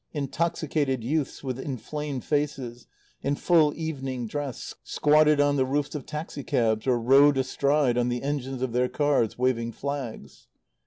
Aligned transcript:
Intoxicated 0.13 1.03
youths 1.03 1.43
with 1.43 1.59
inflamed 1.59 2.23
faces, 2.23 2.87
in 3.21 3.35
full 3.35 3.71
evening 3.75 4.25
dress, 4.25 4.73
squatted 4.83 5.39
on 5.39 5.57
the 5.57 5.63
roofs 5.63 5.93
of 5.93 6.07
taxi 6.07 6.43
cabs 6.43 6.87
or 6.87 6.97
rode 6.99 7.37
astride 7.37 7.99
on 7.99 8.09
the 8.09 8.23
engines 8.23 8.63
of 8.63 8.71
their 8.73 8.89
cars, 8.89 9.37
waving 9.37 9.71
flags. 9.73 10.47